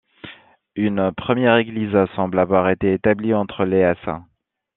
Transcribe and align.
Une 0.75 1.11
première 1.15 1.57
église 1.57 1.95
semble 2.15 2.39
avoir 2.39 2.71
été 2.71 2.91
établie 2.91 3.35
entre 3.35 3.65
les 3.65 3.81
s. 3.81 3.99